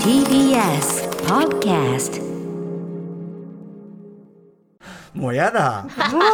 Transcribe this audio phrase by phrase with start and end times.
[0.00, 2.16] TBS Podcast
[5.16, 5.86] もうやだ。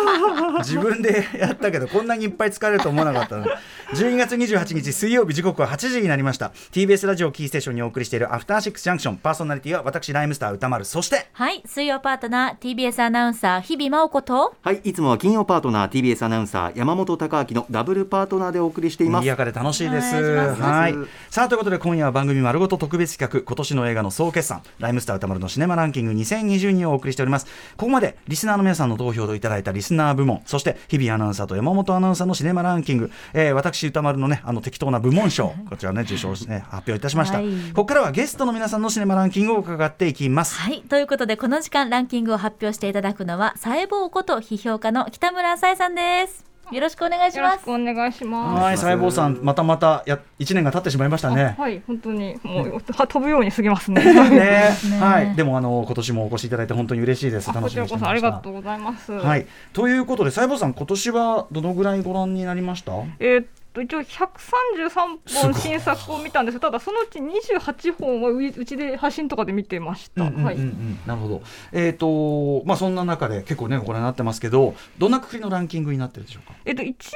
[0.58, 3.46] 自分でやったけどこんなにいっぱい疲れると思わなかったの
[3.94, 6.52] 12月28日水曜日時刻は8時になりました。
[6.72, 10.84] TBS ラジオキーステーションにお送りしているアフターシックスジャンクションパーソナリティは私ライムスター歌丸。
[10.84, 14.54] そしてはい水曜パートナー TBS アナウンサー日々真央子と。
[14.62, 19.22] はい、いつもは金曜パートナー TBS アナウンサー山本貴明のダブルパートナーでお送りしています。
[19.22, 20.14] 賑やかで楽しいです。
[20.14, 20.94] はい。
[21.30, 27.46] さあということで今夜は番組丸ごと特別企画今年の映画の総決算ライムスター歌丸のシネマランキング2022をお送りしております。
[27.76, 37.52] ここまでリスナーの皆さんの投票でいただいたリスナー部門そして日々アナウンサーと山本アナウンサーのシネマランキング、えー私歌丸のねあの適当な部門賞こちらをね受賞ね、発表いたしました、はい。
[37.74, 40.58] ここからはゲストの皆さんのシネマランキングを伺っていきます。
[40.58, 40.82] はい。
[40.82, 48.62] ということでこの時間ランキングを発表していただくのはサエボーこと批評家の北村さえさんですよろしくお願いしよろしますくお願いします。
[48.62, 54.02] はい細胞さんまたまたや1年が経ってしまいましたねあはい、本当にもうは飛ぶように過ぎますね。
[54.30, 57.50] ね はい、でもあの今年もお越しいただいて本当に嬉しいです。
[57.50, 58.28] あ楽しみこちらこそにしてました。
[58.28, 59.12] ありがとうございます。
[59.12, 62.92] はい、ということで、細胞さん、今年はどのぐらいご覧になりました？
[63.18, 70.24] えーっと一応133すごい本新作を見たんですただそのうち28本はううちで配信とかで見てました。
[70.24, 70.58] はい。
[71.06, 71.42] なるほど。
[71.72, 74.74] えっ、と、まあ、そんな中で、結構ね、ご覧になってますけど。
[74.98, 76.54] どんなくくりのランキングになってるでしょうか？
[76.64, 77.10] えっと一応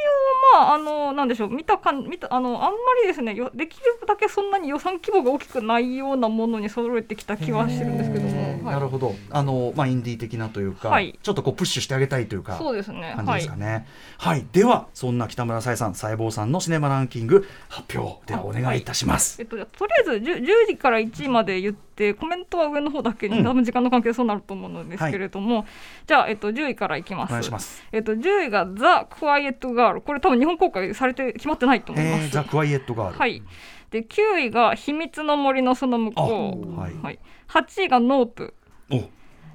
[0.54, 8.40] まああのなんでしょう見たかん見たあのあんまりですねよできるだけそんなに予算規模が大きくないようなものに揃えてきた気はしてるんですけども。
[8.40, 9.14] はいなるほど。
[9.30, 12.56] あの、まあ、インディー的なというか、はいちょっとこうプッシュしてあげたいというか。
[12.58, 13.12] そうですね。
[13.16, 13.56] 感じはいですか。
[13.56, 13.86] ね。
[14.18, 19.40] はい、では、そんな北村さえさん、細胞さんのシネマランキング発表ではお願いいたします。
[19.40, 23.44] えっと、とりあえず 10, 10時から1位まで言ってコメントは上の方だけに、うん。
[23.44, 25.66] 多分時間の関係でそうなると思うのですけれども、
[26.06, 27.30] じゃあ、えっと、10位からいきます。
[27.30, 27.82] お願いします。
[27.92, 33.18] えっと、10位が「ザ・クワイエット・ガール」これ多分日本公開されて決まってないと思います、えー、ザ・クワイエットガール。
[33.18, 33.42] はい。
[33.90, 36.94] で9位が「秘密の森のその向こう」あはい。
[37.02, 38.54] はい、8位が「ノープ。
[38.90, 38.96] お、」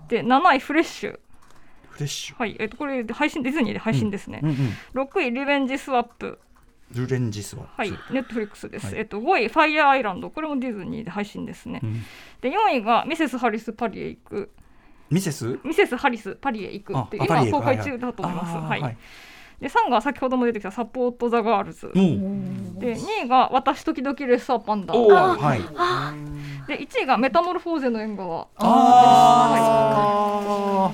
[0.08, 1.20] で7位「フレッシュ。
[1.90, 2.36] フレッシュ」。
[2.40, 4.50] はい、えっと、これ配信ディズニーで配信ですね、うん。
[4.50, 5.02] うん。
[5.04, 6.40] 6位「リベンジ・スワップ」
[6.96, 7.66] リベンジスワップ。
[7.78, 8.88] はい、ネットフリックスです。
[8.88, 11.80] はいえっと、5位、ファイヤーアイランド、これもディズニーで配信ですね。
[11.84, 12.04] うん
[12.42, 14.52] で、4位がミセス・ハリス・パリへ行く。
[15.10, 15.60] ミセス。
[15.64, 18.56] ミセス・ハリス・パリへ行くって今公開中だと思います。
[18.56, 18.98] はいははいいはい
[19.62, 21.92] で、3位が先ほども出てきたサポート・ザ・ガールズ。
[21.94, 22.00] で、
[22.96, 24.94] 2位が私時々レッサーパンダ。
[24.96, 25.62] はい。
[26.68, 28.48] で、1位がメタモルフォーゼの縁側。
[28.58, 29.52] あ
[30.90, 30.92] あ。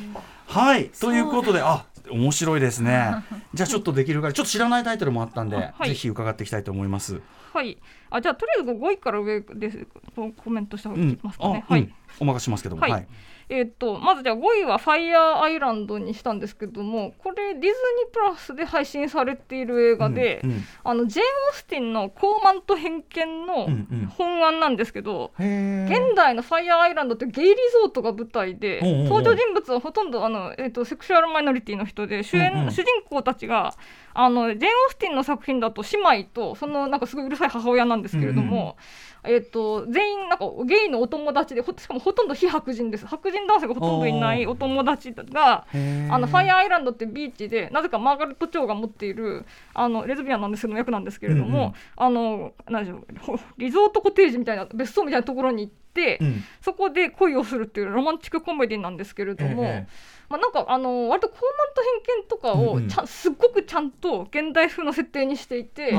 [0.47, 3.23] はい、ということで、あ、面白いですね。
[3.53, 7.22] じゃあ、ちょっとできるから、ちょっと知らないタイトルもあったんで、はいぜひ伺っていきたいと思います。
[7.53, 7.78] はい。
[8.09, 9.88] あ、じゃあ、とりあえず5位から上です。
[10.16, 11.81] ココメントした方がいうん、あますかね。、はい。
[11.81, 13.07] うん、お任せしますけども、はいはい。
[13.50, 20.63] えーっとまずじゃあ5位は「ファイヤーアイランド」にしたんですけどもこれディズニープラスで配信されている映画で、うんうん。
[20.84, 24.06] あのジェーン・オースティンの「高慢と偏見」のうんうん。
[24.18, 26.07] 本案なんですけど、へー。
[26.07, 32.72] 現代のファイヤーアイランドってゲイリゾートが舞台で、登場人物はほとんどあの、えーっとセクシュアルマイノリティの人で主演、うんうん。
[32.72, 33.74] 主人公たちが
[34.13, 38.78] あのジェーン・オースティンの作品だと姉妹とそのなんかすごいうるさい母親なんですけれども、
[39.24, 43.06] えっと全員なんかゲイのお友達でほしかもほとんど非白人です。
[43.08, 45.66] 白人男性がほとんどいないお友達が
[46.10, 46.58] あのファイアー。
[46.58, 55.87] アイランドってビーチでなぜかマーガレット・チョウが持っているあのレズビアンなんですけど役なんですけれども、うんうんあのなんでしょうほリゾートコテージみたいな別荘みたいなところに行って、
[56.22, 56.44] うん。
[56.62, 60.18] そこで恋をするっていうロマンチックコメディなんですけれども、ええ。
[60.30, 61.40] まあ、なんかあの割と高慢
[61.75, 65.94] と偏見とかをちゃん、すっごくちゃんと現代風の設定にしていて。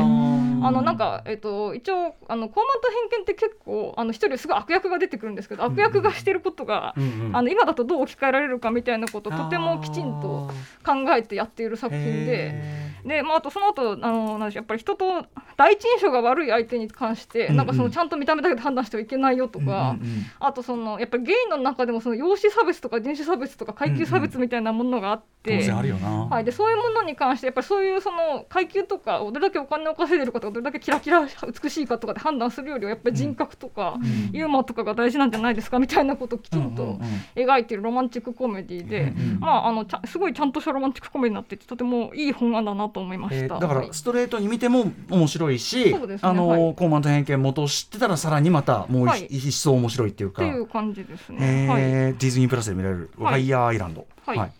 [0.60, 6.94] あのなんか、えっと一応あの高慢と偏見って結構あの一人すごい悪役が出てくるんですけど悪役がしてることが、
[7.32, 10.50] あの今だとどう置き換えられるかみたいなことをとてもきちんと
[10.84, 12.50] 考えてやっている作品で。
[12.52, 15.24] へでまあ、あとその後あのなんでしょうやっぱり人と
[15.56, 20.26] 第一印象が悪い相手に関して、なんかそのちゃんと見た目だけで判断してはいけないよとーか、うんうんうん。
[20.40, 26.26] あとそのやっぱりゲイの中でもその容姿差別とか人種差別とか階級差別みたいなものがあって、当然あるよな。
[26.26, 37.02] はい、でそういうものに関してやっぱりそういうその階級とかをどれだけお金を稼いでるかとかどれだけキラキラ美しいかとかで判断するよりはやっぱり人格とか、うんユーモアとかが大事なんじゃないですかみたいなことをきちんとうんうんうん。
[37.34, 43.44] 描いているロマンチックコメディで、うんうんまああのすごいちゃんとしたロマンチックコメディになっててとてもいい本案だなと思いました。
[43.44, 43.88] えーだからはい。
[43.92, 46.28] ストレートに見ても面白いし、そうですね。
[46.28, 49.26] あのはい高慢と偏見元を知ってたらさらにまたもう一,、はい
[49.68, 51.38] 一層面白いっていうか、っていう感じですね。
[51.40, 51.68] えー。
[51.68, 51.82] はい。
[51.82, 53.42] ディズニープラスで見られる、はい。
[53.42, 54.52] ファイヤーアイランド、はい。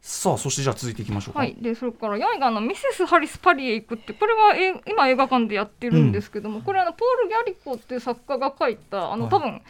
[0.00, 9.30] さあそしてじゃあ続いていきましょうか、はい、でそれから4位があのミセス・ハリス・パリへ行くってこれはえ今映画館でやってるんですけども、これはあのポール・ギャリコっていう作家が書いたあの、はい。
[9.30, 9.60] 多分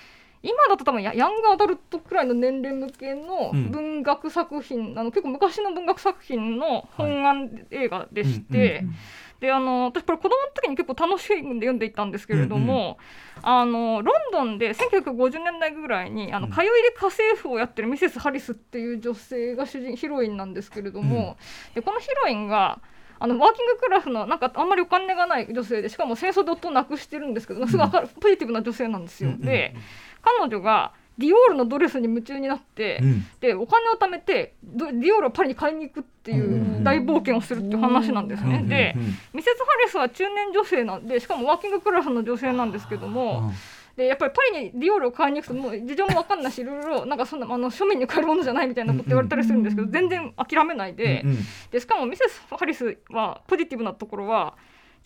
[0.42, 3.70] 今だと多分ヤヤングアダルトくらいの年齢向けのうん。
[3.70, 8.94] 文学作品、あの結構昔の文学作品の本案映画でして、うんうん
[9.40, 12.98] であの私これ子供の時に結構楽しんで読んでいたんですけれども、
[13.42, 16.52] あのロンドンで1950年代ぐらいにあのうん。
[16.52, 21.36] 通いで家政婦をやってるミセス・ハリスっていう女性が主人ヒロインなんですけれども、
[21.74, 22.80] でこのヒロインが
[23.20, 29.30] あのワーキングクラスのなんかあんまりお金がない女性でしかも戦争で夫を亡くしてるんですけどすごいポジティブな女性なんですよ。
[29.30, 29.40] うん。
[29.40, 29.74] で
[30.22, 33.26] 彼女がディオールのドレスに夢中になって、うん。
[33.40, 38.64] でお金を貯めてドディオールをパリに買いに行くっていう大冒険をするっていう話なんですね。
[38.68, 38.94] で
[39.32, 43.52] ミセス・ハリスは中年女性なんでしかもワーキングクラスの女性なんですけども、
[43.96, 51.24] でやっぱりパリにディオールを買いに行くともう事情も分かんないしいろいろなんかそんなあの庶民に買えるものじゃないみたいなこと言われたりするんですけど、全然諦めないで,、
[51.72, 54.54] でしかもミセス・ハリスはポジティブなところは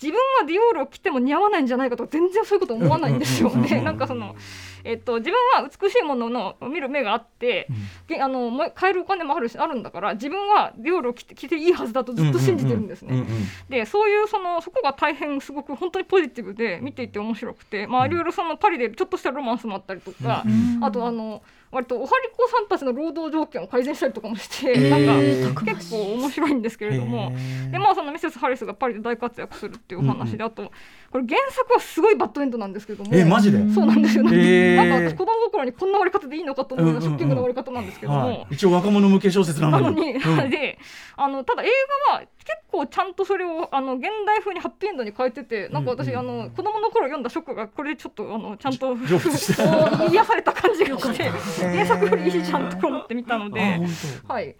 [0.02, 3.48] 自分はディオールを着ても似合わないんじゃないかとか全然そういうこと思わないんですよ。
[3.48, 4.34] うんうんうんうんで なんかその
[4.84, 7.68] えっと、自分は美しいものの見る目があって、
[8.08, 13.14] げあのもう買えるお金もあるしあるんだから自分はディオールを着て着ていいはずだとずっと信じてるんですね。
[13.14, 20.44] うんうんうんでそういうそのそこが大変すごく本当にポジティブで見ていて面白くて、まあ、いろいろそのパリでちょっとしたロマンスもあったりとか、
[20.80, 25.40] あとあの割とおはりこさんたちの労働条件を改善したりとかもして、へー。
[25.42, 27.32] なんか結構面白いんですけれども。
[27.70, 30.70] でまあそのミセス・ハリスがパリで大活躍するっていうお話で、あと
[31.12, 33.10] これ原作はすごいバッドエンドなんですけども。
[33.12, 33.58] えマジで？
[33.72, 34.76] そうなんですよ、 なんかへー。
[34.76, 40.14] なんか私子供心にこんな終わり方でいいのかと思うようなショッキングな終わり方なんですけども、はい、一応若者向け小説なのに。
[40.18, 40.78] なので
[41.16, 41.66] あのただ映
[42.08, 42.30] 画は結
[42.70, 48.94] 構ちゃんとそれをあの現代風にハッピーエンドに変えててなんか私、うんうんあの子供の頃読んだショックがこれでちょっとあのちゃんと
[50.10, 53.88] 癒された感じがしてー原作よりいいじゃんと思ってみたのあで本。
[54.28, 54.56] はい、で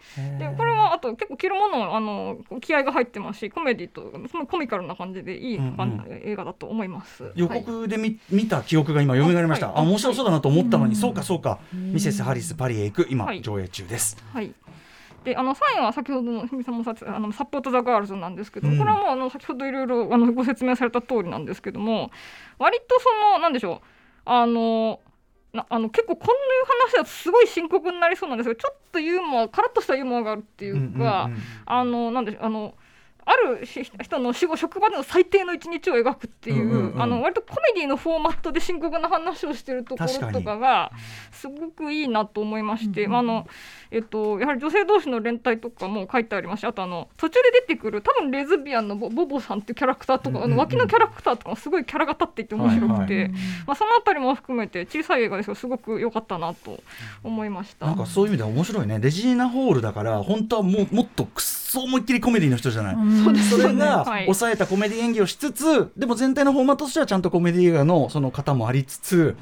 [0.53, 7.33] 当これはあと結構着るものあの気合が入ってますしコメディとそのコミカルな感じでいい感じ、映画だと思います。
[7.35, 7.65] 予はい。
[7.65, 9.77] 告で見,、見た記憶が今蘇りました、はい。
[9.79, 13.07] あ面白そうだなと思ったのに、そうかそうか、ミセス・ハリスパリへ行く。
[13.11, 13.43] 今、はい。
[13.43, 14.17] 上映中です。
[14.33, 14.53] はい。
[15.25, 18.79] であの3位は先ほどの日比さんもさあのサポート・ザ・ガールズなんですけど、うん。
[18.79, 22.11] これはもうあの先ほどいろいろあのご説明された通りなんですけども
[22.59, 23.87] 割とそのなんでしょう。
[24.25, 25.01] あの
[25.53, 26.33] なあの結構こんな
[26.89, 30.79] 話だとすごい深刻になりそうなんですけどちょっとユーモアカラッとしたユーモアがあるっていうか、
[31.25, 31.43] うんうんうん。
[31.67, 32.75] あのなんでしょうあの
[33.25, 37.03] あるし人の仕事職場での最低の一日を描くっていう,、うんうんうん。
[37.03, 40.91] あの割とコメディのフォーマットで深刻な話をしてるところとかが
[41.31, 43.47] すごくいいなと思いまして、まああの
[43.93, 50.53] えっと、やはり女性同士の連帯とかも書いてありますしあとあの途中で出てくる多分レズビアンのボボボさんっていうキャラクターとか、うんうんうん。
[50.53, 53.29] あの脇のキャラクターとかもすごいキャラが立っていて面白くて、はいは
[53.67, 56.81] まあ、そのあたりも含めて小さい映画ですがすごく良かったなと
[57.23, 57.87] 思いました。
[57.87, 58.99] なんかそういう意味では面白いね。
[58.99, 64.25] レジーナ・ホールだから本当はもうもっとくっそ思いっきりコメディの人じゃない、そうですそれがはい。
[64.25, 69.37] 抑えたコメディ演技をしつつでも全体のフォーマットとしてはちゃんとコメディ映画のその型もありつつ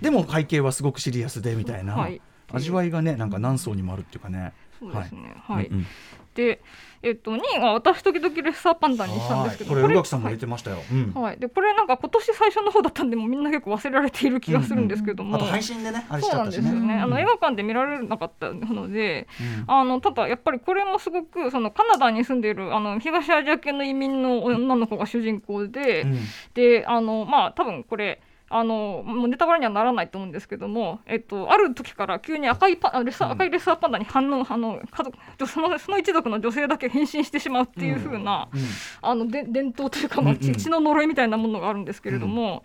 [0.00, 2.20] でも背景はすごくシリアスでみたいな、はい
[2.52, 4.52] 味わいがねなんか何層にもあるっていうかね。
[4.78, 5.34] そうですね。
[5.42, 5.86] はい、うんうん。
[6.34, 6.60] で、
[7.02, 9.82] えっと、2位は私時々レッサーパンダにしたんですけどはい。
[9.82, 10.82] これ宇垣さんも出てましたよ。
[10.92, 11.12] うん。
[11.14, 16.94] はいはい、でこれなんか今年最初の方だったんでもうみんな結構忘れられている気がするんですけども、あと配信でねあれしちそうなんですよね。
[16.94, 19.28] ね、あの映画館で見られなかったので、
[19.66, 26.18] あのただやっぱりこれもすごくそのカナダに住んでいるあの東アジア系の移民の女の子が主人公で、うん。
[26.52, 33.32] であのまあ多分これあのもうネタバレにはならないと思うんですけども、えっと、ある時から急に赤いパあレッサー、うん。
[33.32, 38.60] 赤いレッサーパンダに反応あの家族そのその一族の女性だけ変身してしまうっていう風な、うん。
[39.02, 40.54] あので伝統というか、まあ、うんうん。
[40.54, 42.62] 血の呪いみたいなものがあるんですけれども、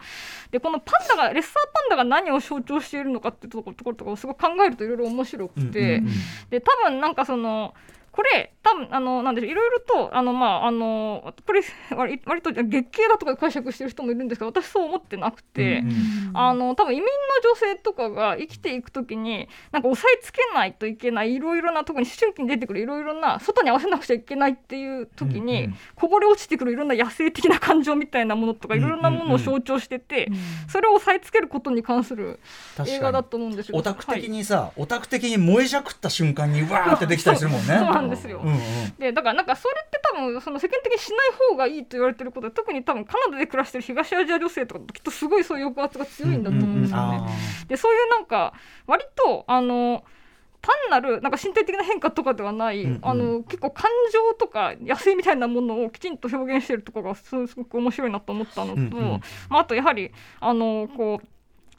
[0.51, 6.13] でこのパンダがレッサーパンダが何を象徴しているのかっていうところところとかをすごく考えるといろいろ面白くて、うんうんうん。
[6.51, 7.74] で多分なんかその
[8.12, 11.62] これ多分あのなんでしょういろいろとあのまああのこれ
[11.96, 15.80] 割割と月経だとか解釈してる人もいるんですけど私そう思ってなくて。
[15.80, 17.10] うんあの多分移民の
[17.44, 30.30] 女性とかが生きていくときになんか押さえつけないといけないいろいろな特に思春期に出てくるいろいろな外に合わせなくちゃいけないっていう時に、うんうんこぼれ落ちてくるいろんな野生的な感情みたいなものとかいろいろなものを象徴してて、
[30.68, 32.39] それを押さえつけることに関する
[32.88, 33.77] 映画だと思うんですよ。
[33.77, 37.75] オタク的はいにさ、オタク的に燃えじゃくった瞬間にわーってできたりするもんね。
[38.01, 38.41] なんですよ。
[38.43, 38.60] うんうん。
[39.00, 47.20] でだからなんかそれって多分その世間的にしない方がいいと言われてることで特に多分カナダで暮らしてる東アジア女性とかときっとすごいそういう抑圧が強いんだと思うんですよね。
[47.22, 47.27] あ
[47.67, 48.53] でそういうなんか
[48.88, 50.03] 割とあの
[50.62, 53.00] 単なるなんか身体的な変化とかではない、うんうん。
[53.01, 59.22] あの結構感情とか野生みたいなものをきちんと表現しているところがすすごく面白いなと思ったのと、うんうん。
[59.50, 61.27] まあ、あとやはりあのこう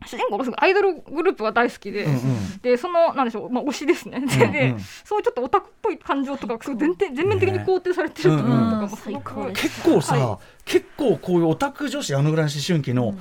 [0.07, 2.07] 主人公がすごいアイドルグループが大好きで。
[2.07, 2.59] ーうんうん。
[2.59, 4.53] でそのなんでしょう、まあ、推しですね、でうんうん。
[4.53, 9.53] でそういうちょっとオタクっぽい感情とかがすごい全全全面的に肯定されてるところとかもすごく、うんうん。
[9.53, 13.15] 結構さ、は結構こういうオタク女子あのぐらいの思春期の、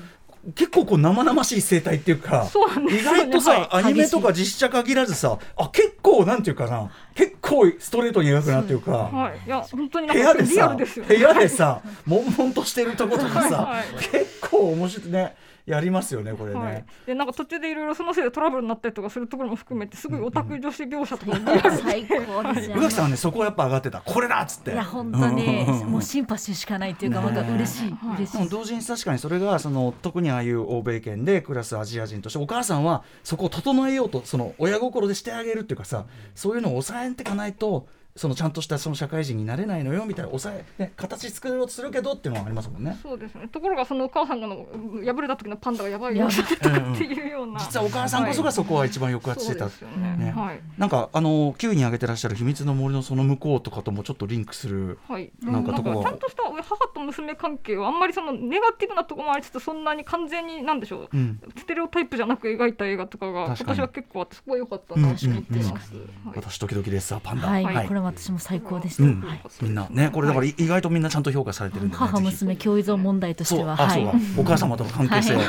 [0.56, 3.86] 結構こう生々しい生態っていうかそうなんです意外とさ、はい。
[3.86, 8.92] アニメとか実写限らずさあ結構なんていうかな結構ストレートに描くなっていうか。
[8.92, 11.16] はい、いや本当に部かリア屋でさルですよね。
[11.16, 13.84] 部屋でさ悶々としてるとことかさ、はい。
[14.00, 15.36] 結構面白いね
[15.74, 22.80] やりますよねこれね、はい、でなんか途中でいろいろそのせいでトラブルになったりとかするところも含めてすごいオタク女子描写とかもリアルで最高ですよね。
[22.80, 24.01] 宇垣さんはねそこはやっぱ上がってた。
[24.01, 24.72] これだっつって。
[24.72, 25.74] いや本当にうん。
[25.74, 42.98] うんうんもうシンパシーしかないっていうかなんか嬉しいはい嬉しいでも同時に確かにそれがその特にああいう欧米圏で暮らすアジア人としてお母さんはそこを整えようとその親心でしてあげるっていうかさそういうのを抑えていかないとそのちゃんとしたその社会人になれないのよみたいな抑え、ね、形作ろうとするけどっていうのはありますもんね。
[43.01, 43.48] そうですね。
[43.48, 44.65] ところがそのお母さんがの
[45.06, 47.60] 破れた時のパンダがやばいよってうんうんっていうような。
[47.60, 50.18] 実はお母さんこそがそこは一番抑圧してた、そうですよね。
[50.18, 50.62] ねはい。
[50.77, 61.41] なんかあの9に挙げてらっしゃる秘密の森のその向こうとかともちょっとリンクするはい、なんかとこがちゃんとした母と娘関係はあんまりそのネガティブなところもありつつそんなに完全になんでしょう、うん。
[61.58, 63.77] ステレオタイプじゃなく描いた映画とかが今確かに。
[63.77, 65.94] 年は結構あってそこは良かったなと思っています。
[65.94, 66.01] はい。
[66.36, 67.63] 私時々レッサーパンダ、はい、
[68.03, 69.22] 私も最高でした、うん。
[69.22, 69.41] はい。
[69.62, 73.75] みんなねこれだから意外とみんなちゃんと評価されてるんで、ね、母娘共依存問題としては。
[73.75, 74.08] はい。
[74.38, 75.41] お母様との関係性、は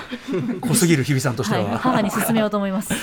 [0.61, 2.95] 濃すぎる日比さんとしては、はい、母に勧めようと思います。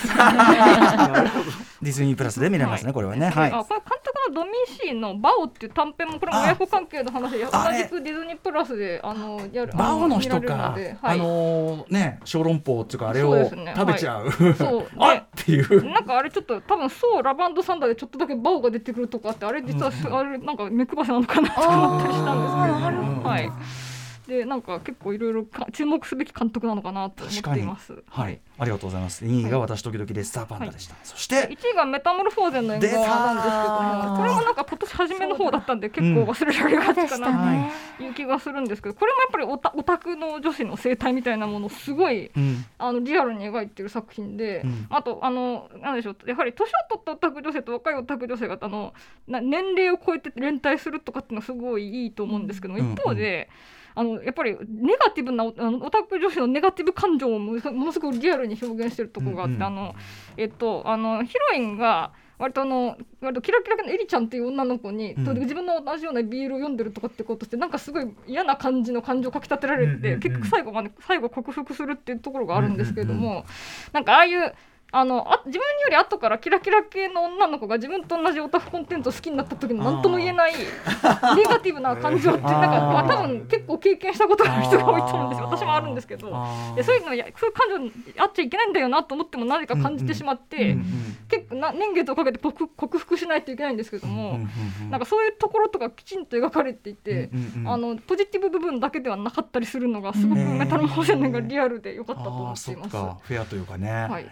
[1.81, 3.29] ディズニープラスで見れますね、これはね。
[3.29, 3.51] はい。
[3.51, 11.17] あこれ監督のドミーシーの「バオ」っていう短編もこれも親子関係の話で同じくディズニープラスであのやるバオの人か、あのではい。
[11.17, 14.87] のーね小籠包っていうかあれを食べちゃう、そう。
[14.99, 15.91] あでっていう。
[15.91, 23.29] なんかあれちょっと多分そうラバンドサンダーでちょっとだけバオが出てくるとかってあれ実はあれなんか目配せなのかなと思ったりしたんですけど。
[23.29, 23.88] はい
[24.29, 28.03] でなんか結構いろいろか注目すべき監督なのかなと思っています。
[28.07, 29.25] はい、ありがとうございます。
[29.25, 37.51] 2位が私時々レッサーパンダでした、そして1位がメタモルフォーゼンの映画なんですけどこれもなんか今年初めの方だったんで結構忘れられがちかな。
[37.51, 37.71] ね。
[37.97, 42.65] という気がするんですけどこれもやっぱりオタオタクの女子の生態みたいなものをすごいうん。
[42.77, 44.87] あのリアルに描いてる作品で、うん。
[44.91, 48.93] あとあのなんでしょうやはり年を取ったオタク女性と若いオタク女性があの
[49.27, 52.93] な年齢を超えて連帯するとかっていうのはすごいいいと思うんですけども、うん。
[52.93, 53.49] 一方で、
[53.99, 55.51] あのやっぱりネガティブなオ
[55.89, 59.95] タク女子のネガティブ感情をもものすごくリアルに表現してるところがあって、うんうんあの
[60.37, 65.39] えっとあのヒロインが割とあの割とキラキラのエリちゃんっていう女の子に、うん。
[65.41, 73.45] 自分の同じようなビールを読んでるとかってことしてなんかすごい嫌な感じの感情をかきたてられて、結局最後まで最後克服するっていうところがあるんですけれども、
[73.91, 74.55] なんかああいう
[74.91, 80.53] あのあ自分より後からキラキラ系の女の子が自分と同じオタクコンテンツを好きになった時の何とも言えない
[81.35, 86.29] ネガティブな感情ってなんか、まあ、多分結構経験したことがある人が多いと思うんですよ私もあるんですけど。
[86.75, 94.49] でそういうのやそういう感情あっちゃいけないんだよなと思っても何か感じてしまって、うんうん結構な年月をかけて克克服しないといけないんですけども、うんうん
[94.81, 102.89] うんなんかそういうところとかきちんと描かれていて、うんうんうんあのポジティブ部分だけではなかったりするのがすごくうんメタルモーションがリアルで良かったと思っています。
[102.89, 104.25] フェアというかね、はい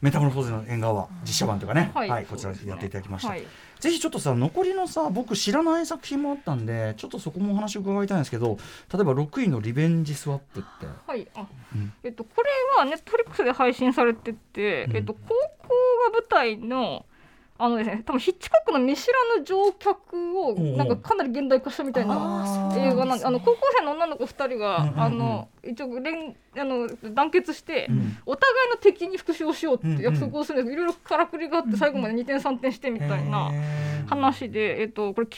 [0.00, 3.44] メタモルフォーゼの縁側実写版というかね、は、はいいこちらやっていただきました、はい。
[3.80, 8.58] ぜひちょっとさ残りのさ僕知らない作品もあったんでちょっとそこもお話を伺いたいんですけど
[8.92, 10.86] 例えば6位の「リベンジスワップ」って。
[11.06, 11.92] はい、あ、うん。
[12.02, 14.96] えっとこれはネットフリックスで配信されてて、うん。
[14.96, 15.68] えっと高校
[16.06, 17.04] が舞台の
[17.62, 28.16] あのですね、多分ヒッチコックの見知らぬ乗客をなんかかなり現代化したみたいな映画なんで、あの高校生の女の子2人が、あの一応連あの団結して、うん。
[28.24, 33.50] お互いの敵に復讐をしようって約束をするんですけど、いろいろからくりがあって最後まで2点3点してみたいな。
[34.06, 35.36] 話で、えっと、これ90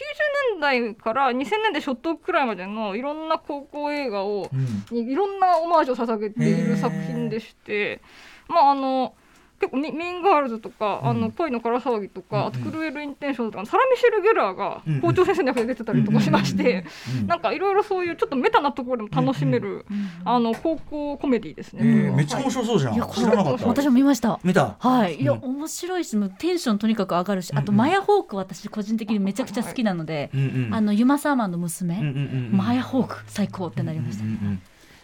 [0.52, 4.97] 年代から2000年代初頭くらいまでのいろんな高校映画をうん。
[4.97, 8.00] にいろんなオマージュを捧げている作品でして、
[8.49, 9.14] まああの
[9.62, 11.09] 結構ミミーンガールズとか、うん。
[11.11, 16.85] あの恋のから騒ぎとか、あとクルエル・インテンションとかサラ・ミシェル・ゲラーが校長先生の役で出てたりとかしまして、
[17.21, 17.26] うん。
[17.28, 19.87] なんかいろいろそういうちょっとメタなところでも楽しめる、
[20.25, 21.81] あの高校コメディですね。
[21.85, 23.66] えーめっちゃ面白そうじゃん、いや知らなかった。
[23.69, 24.40] 私も見ました。
[24.42, 24.76] 見た？
[24.81, 25.38] はい、いや、うん。
[25.42, 30.31] 面白いし、もうテンションとにかく上がるし、あとマヤホーク、私個人的にめちゃくちゃ好きなので。
[30.73, 32.02] あのユマサーマンの娘、
[32.50, 34.25] マヤホーク最高ってなりました。
[34.25, 34.62] うんうんうん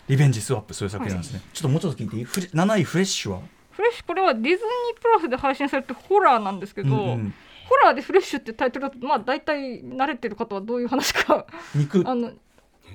[0.09, 2.25] リベンジスワップそういう作品なんですね、ちょっともうちょっと聞いていい？
[2.25, 3.41] フレ7位フレッシュは？
[3.79, 7.35] フレッシュこれはディズニープラスで配信されてるホラーなんですけど、うんうん。
[7.69, 12.33] ホラーでフレッシュってタイトルだとまあ大体慣れてる方はどういう話か 肉あのっ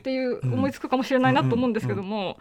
[0.04, 2.38] ていう思いつくかもしれないなと思うんですけども、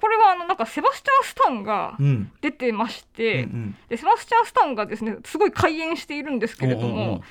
[0.00, 2.32] これはあのなんかセバスチャン・スタンがうん。
[2.40, 7.22] 出てまして、うんでセバスチャン・スタンがですねすごい開演しているんですけれども、おうおうおう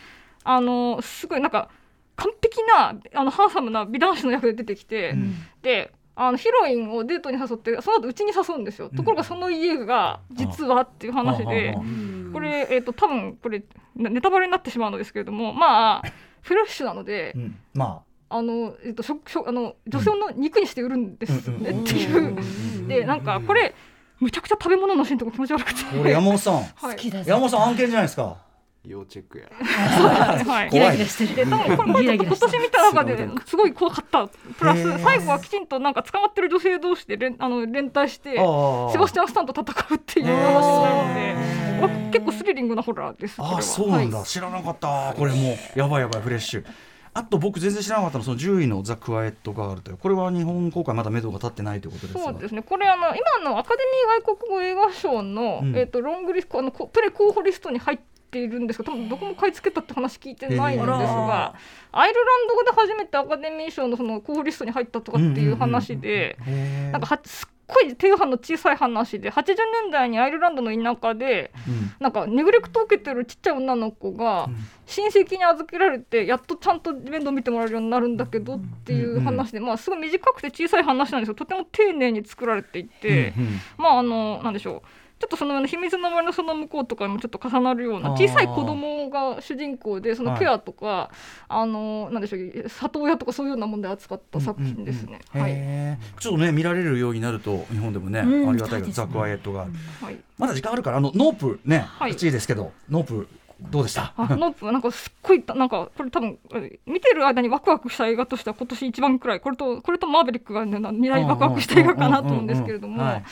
[0.43, 1.69] あのすごいなんか
[2.17, 5.35] 完璧なあのハンサムな美男子の役で出てきて、うん。
[5.63, 5.91] で
[6.27, 8.95] あのヒロインをデートに誘ってその後うちに誘うんですよ、うん。
[8.95, 13.63] ところがその家が実はっていう話で、ああああこれ、えー、と多分これ
[13.95, 16.03] ネネタバレになってしまうのですけれどもまあ
[16.41, 17.55] フレッシュなのでう、ん。
[17.73, 18.41] まあ。
[18.41, 23.75] の、えっと、食食あの女性の肉にして売るんですねっていう、でなんかこれ
[24.21, 26.53] むちゃくちゃ食べ物のシーンとか気持ち悪くて、これ山本さん。
[26.61, 28.37] はい、山本さん案件じゃないですか
[28.85, 29.45] 要チェックや。
[29.59, 31.35] はい、ギラギラしてる。
[31.35, 36.51] で多分これこれちょっと今年見た中ですごい怖かったプラス最後はきちんとなんか捕まってる。
[36.51, 46.65] 女性同士で連あの連帯してああセバスチャン・スタンと戦うっていう話になるのでわ結構スリリングなホラーですああそうなんだ、はい知らなかったこれもうやばいやばいフレッシュ
[47.13, 57.99] あと僕全然知らなかったのその10位の「ザ・クワイエット・ガール」というこれは日本公開まだ目処が立ってないということですがそうですねこれあの今のアカデミー外国語映画賞の、うんえっとロングリストあのこプレ候補リストに入っ
[58.31, 61.53] ているんですけど多分どこも買い付けたって話聞いてないんですが
[61.91, 66.37] アイルランド語で初めてアカデミー賞のその候補リストに入ったとかっていう話で。
[66.41, 66.91] へー。
[66.91, 69.45] なんかはすっごい低予算の小さい話で80
[69.83, 71.91] 年代にアイルランドの田舎でうん。
[71.99, 74.55] なんかネグレクトを受けてるちっちゃい女の子がうん。
[74.85, 83.59] 親戚に預けられてやっとちゃんと面倒見てもらえるようになるんだけどっていう話でまあすごい短くて小さい話なんですけどとても丁寧に作られていてうんうん。
[83.77, 91.11] まああのなんでしょうちょっとその秘密の森のその向こうとかにもちょっと重なるような小さい子供が主人公でそのケアとか、
[91.47, 95.19] あのなんでしょう里親とかそういうような問題を扱った作品ですね。
[95.35, 95.41] うん。
[95.41, 98.87] うんはいちょっとね見られるようになると日本でもね、うんありがたいね。
[98.91, 99.61] ザ・クワイエットが。
[99.61, 100.17] あるはい。
[100.39, 102.13] まだ時間あるからあのノープね、はい。
[102.13, 103.27] 1位ですけどノープ
[103.69, 104.13] どうでした？
[104.17, 109.39] あノープなんかすっごいなんかこれ多分え見てる間にワクワクした映画としては今年一番くらい。
[109.39, 113.03] これとこれとマーベリックがね二大ワクワクした映画かなと思うんですけれども。
[113.03, 113.23] や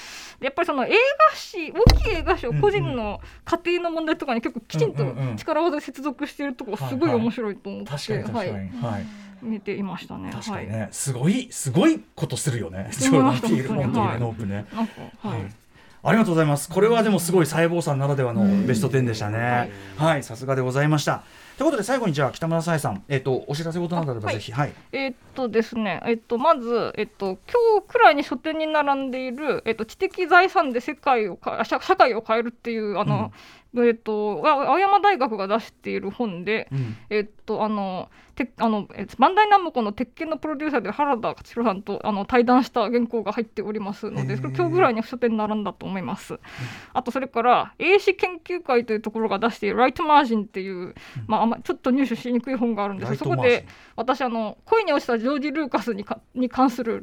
[0.50, 5.04] っぱりその映画史大きい映画史を個人の家庭の問題とかに結構きちんと
[5.36, 9.06] 力技で接続しているところすごい面白いと思って、はい、はい。
[9.42, 10.32] 見ていましたね。
[10.34, 12.90] 確かにね、はい、すごいすごいことするよね。
[12.92, 14.20] ジョーダン・ピール本当にね、はい。
[14.20, 14.66] ノープね。
[14.74, 15.52] なんかはい、はい
[16.02, 16.70] ありがとうございます。
[16.70, 19.72] これはでもすごい細胞さんならではのベスト10でしたね。
[19.98, 21.24] はい、さすがでございました。
[21.58, 33.34] ということで最後にじゃあ北村沙耶さん、えっ、とお知らせ事などあればあぜひ、はい、えーっとですね、えっと、まず、えっと、今日くらいに書店に並んでいる、えっと、知的財産で世界をか社社会を変えるっていうあの、
[33.76, 36.96] えっと、あ青山大学が出している本で、うん。
[37.10, 38.10] えっと、あの
[38.46, 46.40] てあのえバンダイナムコの鉄拳のプロデューサーで原田勝弘さんとあの対談した原稿が入っておりますのでそれ今日ぐらいに書店に並んだと思います。
[46.94, 50.96] あとそれから英史研究会というところが出している「ライトマージン」っていう、
[51.28, 53.50] まあ、あんまちょっと入手しにくい本があるんですライトマージン。
[53.50, 57.02] そこで私あの恋に落ちたジョージ・ルーカスにかに関する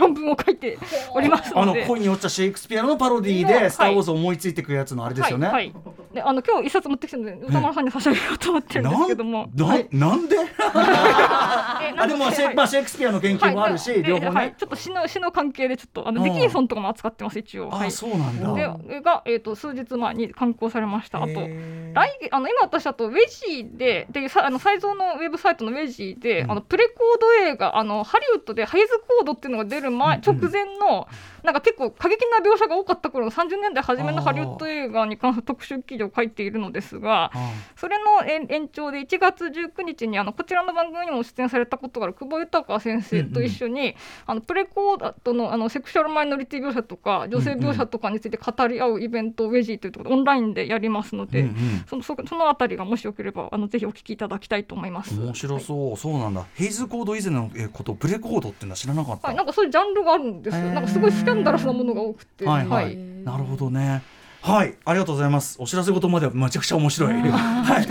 [0.00, 0.78] 論文を書いて
[1.14, 1.86] おりますあのので。
[1.86, 3.70] 恋に落ちたシェイクスピアのパロディーではい。
[3.70, 5.46] スター・ウォーズを思いついていくやつのあれですよね。
[5.46, 5.54] はい。
[5.54, 5.74] はい、
[6.14, 9.50] であの今日一冊持ってきてるので歌丸さんに差し上げようと思ってるんですけども。
[9.54, 9.88] なはい。
[9.92, 10.36] なんで？
[10.36, 10.77] え
[12.00, 17.68] あでもシェ,、はいまあ、シェイクスピアの研究もあるし、はい両方ね、はいちょっと詩の詩の関係でちょっとあのうんディキンソンとかも扱ってます一応。
[17.72, 17.90] あ、はい。
[17.90, 18.54] そうなんだ。
[18.54, 21.18] でがえっ、と数日前に刊行されました。
[21.18, 21.34] あと。
[21.34, 31.08] 来月あの今私だとウェジーででさあの才蔵のウェブサイトのウェジーで、うんあのプレコード映画あのハリウッドでハイズコードっていうのが出る前、直前の
[31.48, 51.42] なんか結構過激な描写が多かった頃の30年代初めのハリウッド映画に関する特集記事を書いているのですがあそれの延延長で1月19日にあのこちらの番組にも出演されたことがある久保豊先生と一緒に、あのプレコードのあのセクシュアルマイノリティ描写とか女性描写とかについて語り合うイベントをウェジーというところでオンラインでやりますので。
[51.42, 51.54] うんうん
[51.88, 55.18] そのそそのあたりがもしよければあのぜひお聞きいただきたいと思います。
[55.18, 56.44] 面白そう、そうなんだ。
[56.54, 59.28] ヘイズコード以前のえーこと、プレコードっていうのは知らなかった。
[59.28, 60.64] はい、なんかそういうジャンルがあるんですよ。
[60.72, 64.02] なんかすごいンダラスなものが多くて、はいはい、なるほどね。
[64.40, 65.56] はい、ありがとうございます。
[65.60, 67.12] お知らせ事まではめちゃくちゃ面白い。
[67.30, 67.86] はい。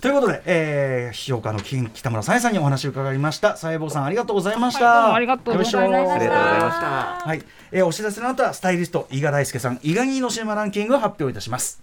[0.00, 3.56] ということで、えー、批評家の金北村さえさんにお話を伺いました。
[3.56, 4.84] さえぼうさんありがとうございました。
[4.84, 11.80] はいどうもありがとうございましたありがとうございましたはい、えー、お知らせの後はスタイリスト伊賀大輔さん伊賀にのシネマランキングを発表いたします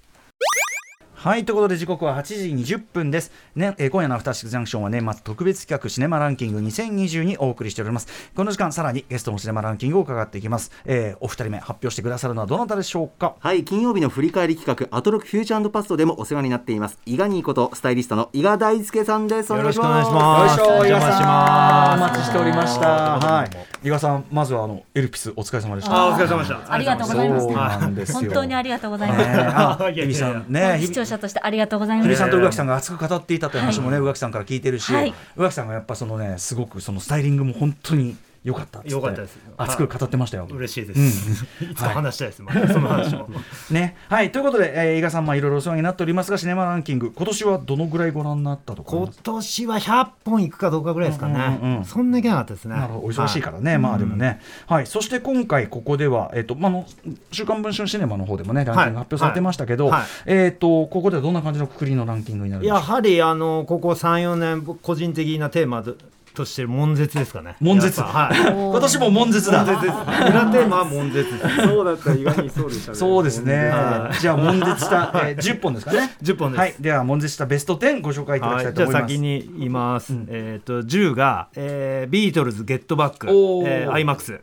[1.20, 8.08] はいということで時刻は8時20分です、ねえー今夜のアフターシックスジャンクションは年末特別企画シネマランキング2020にお送りしております。
[8.34, 13.36] この時間さらにゲストのシネマランキングを伺っていきます、えーお二人目発表してくださるのはどなたでしょうか？
[13.40, 16.98] はい金曜日の振り返り企画アトロックフューチャーパストでもお世話になっています。
[17.06, 19.52] 伊賀にいことスタイリストの伊賀大輔さんです。
[19.52, 20.58] よろしくお願いします。
[20.62, 22.02] よいしょ伊賀お邪魔します。
[22.02, 22.88] お待ちしておりました。
[23.20, 23.50] はい。
[23.88, 25.92] 伊賀さんまずはあのエルピスお疲れ様でした。
[25.94, 26.72] あーお疲れ様でした。
[26.74, 29.84] ありがとうございます本当にありがとうございねます。
[29.84, 30.78] あいやいやいや日比さんね
[31.10, 32.16] 者としてありがとうございます。
[32.16, 39.38] さんと宇垣さんが熱く語っていたという話もね、宇垣さんから聞いてるし、はい宇垣さんがやっぱそのねすごくそのスタイリングも本当に良かったっつって良かったです。
[39.58, 40.48] 熱く語ってましたよ。
[40.50, 43.28] 嬉しいです、いつか話したいです、まあその話も。
[43.72, 43.98] ね。
[44.08, 44.32] はい。
[44.32, 47.12] ということで、えー、伊賀さんまあいろいろお世話になっておりますがシネマランキング。
[47.16, 48.92] 今年はどのぐらいご覧になったとか？
[48.92, 51.86] 今年は100本いくかどうかぐらいですかね、うんうんうん。
[51.86, 52.76] そんなけなかったですね。
[52.76, 53.06] なるほど。
[53.08, 56.86] お忙しいからね、まあでもね、はい、そして今回ここでは、えっとまあ、あの
[57.32, 60.00] 週刊文春シネマの方でもねランキング発表されてましたけど、はい。
[60.00, 60.08] はい。
[60.28, 65.84] えっとここではどんな感じのくくりのランキングになるやはりあのここ34年僕個人的なテーマ
[66.34, 67.56] としてる悶絶ですかね。
[67.60, 68.02] 悶絶。
[68.02, 68.52] はい。
[68.52, 69.66] 今年も悶絶だ。
[69.66, 71.30] 悶絶です裏テーマは悶絶
[71.66, 72.98] そうだった意外にそうでしたね。
[72.98, 73.70] そうですね。
[73.70, 74.12] は。
[74.20, 76.16] じゃあ悶絶した、えー、10本ですかね。
[76.22, 76.60] 10本です。
[76.60, 78.94] はい、では悶絶したベスト10ご紹介いただきたはいい、じゃあと思い。
[78.94, 79.12] ます。
[79.14, 83.84] 先に言います、えっ、と10が、えー、ビートルズゲットバック、おー。
[83.84, 84.42] えー、IMAX、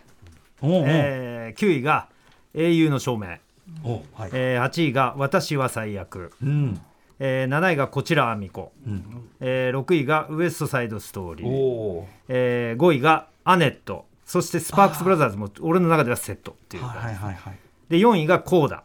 [0.62, 2.08] おうおうえー、9位が
[2.54, 3.38] 英雄の証明、
[3.84, 4.30] おうはい。
[4.32, 6.80] えー、8位が私は最悪、うん。
[7.18, 9.28] えー、7位がこちらあみこ、うん。
[9.40, 17.58] えー、6位がウエストサイドストーリおー、おえー、5位がアネットそしてスパークスブラザーズも俺の中ではセットっていうはいはいはい。
[17.88, 18.82] で4位がコーダ、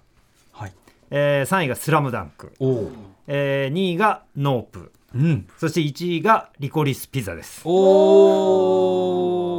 [0.52, 0.74] はい。
[1.10, 2.92] えー、3位がスラムダンク、おお。
[3.28, 5.48] えー、2位がノープうん。
[5.58, 7.72] そして1位がリコリスピザですお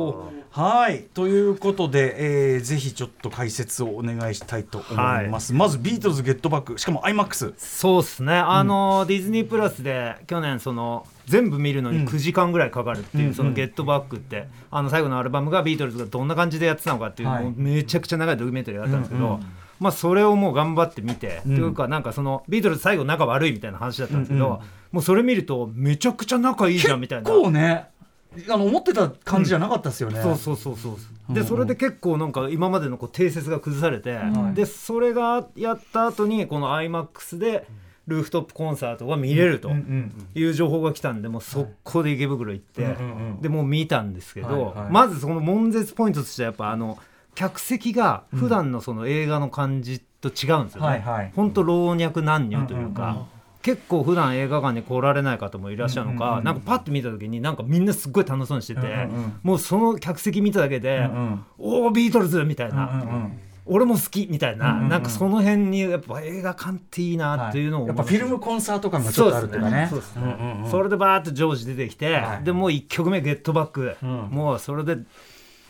[0.08, 0.32] お。
[0.52, 1.04] はい。
[1.14, 6.78] ということで、えー、ぜひちょっと解説をお願いしたいと思います、まずビートルズゲットバック。
[6.78, 8.34] しかも IMAX そうっすね。
[8.34, 12.04] あの、ディズニープラスで去年その全部見るのにうん。
[12.04, 17.44] 9時間ぐらいかかるっていう、うんその「ゲットバック」ってあの最後のアルバムがビートルズがどんな感じでやってたのかっていう、はい。
[17.44, 19.46] もうめちゃくちゃ長いドキュメンタリーがあったんですけど、うんうん。
[19.80, 21.56] まあ、それをもう頑張って見て、うん。
[21.56, 24.60] というかなんかそのビートルズ最後仲悪いみたいな話だったんですけど、うんうん。
[24.92, 27.30] もうそれ見るとめちゃくちゃ仲いいじゃんみたいな。
[27.30, 27.91] こうね
[28.48, 30.92] あの思ってた感じじゃなかったですよね、そうそうそうそう。
[30.92, 34.18] うんでそれで結構なんか今までのこう定説が崩されて、
[34.54, 37.66] でそれがやった後にこの IMAX で
[38.06, 46.98] ルーフトップコンサートが見れるとうんうんいう情報が来たんでもう速攻で池袋行って、うんうんうんでもう見たんですけど、まずその悶絶ポイントとしてはやっぱあの
[47.34, 51.32] 客席が普段のその映画の感じと違うんですよね、はいはい。
[51.34, 53.24] ほんと老若男女というか、うんうんうん
[53.62, 59.08] 結構普段映画館に来られない方もいらっしゃるのか、なんかパッと見た時になんかみんなすっごい楽しそうにしてて、
[59.42, 61.44] もうその客席見ただけで、うんうん。
[61.58, 63.30] おおビートルズみたいな、
[63.64, 69.90] 俺も好きみたいな、なんかその辺にやっぱ映画館っていいなっていうのをやっぱフィルムコンサート感がちょっとあるっていうかね。
[70.68, 72.44] それでバーッとジョージ出てきて、はい。
[72.44, 74.08] でもう1曲目「ゲットバック」うん。
[74.30, 74.98] もうそれで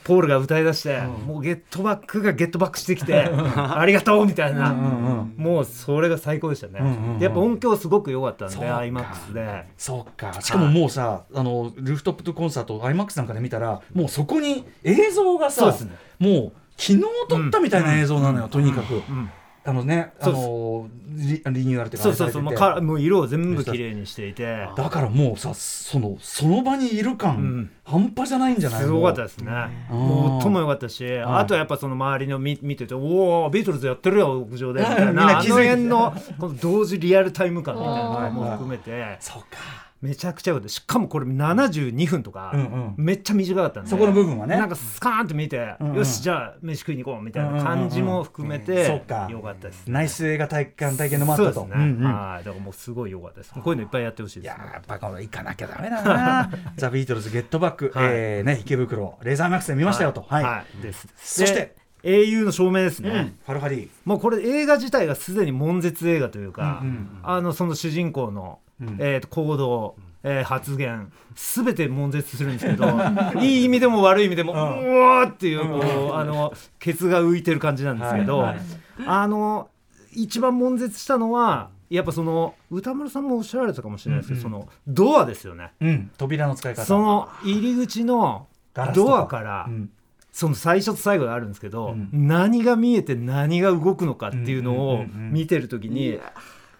[0.04, 9.66] ポールが歌い出して、もうゲットバックがゲットバックしてきてありがとうみたいな、うんうんもうそれが最高でしたね、うんうんやっぱ音響すごく良かったんで iMAX で。
[9.76, 10.40] そうか。
[10.40, 15.96] しかももうさ、あのルーフトップコンサート IMAX なんかで見たらもうそこに映像がさ、そうですね。
[16.18, 19.30] もう昨日撮ったみたいな映像なのよ、とにかく、ん
[19.64, 24.68] あのねあのリリニューアルっていうかそうそうそうもうあかもう色を全部綺麗にしていて。
[24.76, 27.70] だからもうさそのその場にいる感、うん。
[27.84, 29.50] 半端じゃないんじゃないすごかったですね。
[29.90, 40.68] 音も良かったし、あとはやっぱその周りの見見てて、おお、ビートルズやってるよ、屋上でみたいな な、あの辺のこの同時リアルタイム感みたいなのも含めて、 そうかめちゃくちゃ良かった。
[40.68, 44.56] しかもこれ72分とかうんうん、めっちゃ短かったんで、そこの部分はね。
[44.56, 48.78] なんかスカーンって見てうんうん、よし、じゃあ飯食いに行こうみたいな感じも含めうんうん。
[48.78, 49.88] うんそうてか、良かったです。
[49.88, 51.70] ナイス映画体感体験のもあったとね。
[51.76, 52.04] うんうん。
[52.04, 53.54] はい、だからもうすごい良かったです。
[53.54, 54.64] こういうのいっぱいやってほしいですね。
[54.64, 56.50] ーやっぱこれ行かなきゃダメだな。
[56.76, 58.06] ザ・ビートルズゲットバック、はい。
[58.10, 60.44] えーね、池袋レーザーマックスで見ましたよと、はい。
[60.44, 61.06] はい、です。
[61.16, 61.54] そして。
[61.54, 63.10] で英雄の証明ですね。
[63.10, 63.26] うん。
[63.26, 63.88] ファルハリー。
[64.04, 67.18] もうこれ映画自体がすでに悶絶映画というか、うんうん。
[67.22, 68.96] あのその主人公の、うん。
[68.98, 72.86] えーと行動、えー発言すべて悶絶するんですけど
[73.40, 74.62] いい意味でも悪い意味でも、ううん
[75.00, 78.58] わーっていうこう、あのケツが浮いてる感じなんですけど、はいはい。
[79.06, 79.68] あの
[80.12, 84.62] 一番悶絶したのはやっぱその歌丸さんもおっしゃられたかもしれないですけど、うんうん。
[84.62, 85.72] そのドアですよね。
[85.80, 86.84] うん、扉の使い方。
[86.84, 88.46] その入り口の
[88.94, 89.90] ドアから、うん。
[90.30, 92.08] その最初と最後があるんですけど、うん。
[92.12, 95.32] 何が見えて何が動くのかっていうのうんをうんうんうん。
[95.32, 96.18] 見てる時に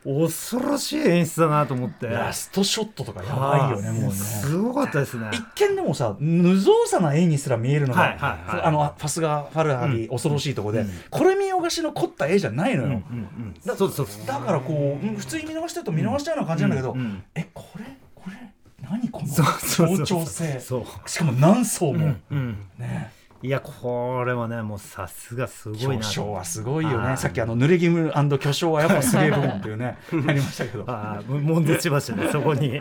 [0.04, 2.06] 恐ろしい演出だなと思って。
[2.06, 4.12] ラストショットとかやばいよねもうね。
[4.12, 5.30] すごかったですね。
[5.32, 8.62] 一見でもさ無造作な絵にすら見えるのが、はいはいはい。
[8.64, 17.22] あのファスガー・ファルハリー、恐ろしいとこで、これ見よがしの凝った絵じゃないのよ、うんうんそうそうそうだからこううん普通に見逃してると見逃しちゃうような感じなんだけど、うんうん。
[17.34, 17.84] えこれ？
[18.14, 18.36] これ？
[18.82, 20.58] 何このそうそうそう協調性。
[20.58, 21.08] そう。
[21.08, 22.58] しかも何層も、うん。
[22.76, 27.10] ねいやこれはねもうさすがすごいな巨匠はすごいよはい。
[27.10, 32.76] ねさっきあの濡れ衣巨匠はやっぱすげえ部門っていうね ありましたけど、はああ悶絶しましたねそこに。
[32.76, 32.80] わ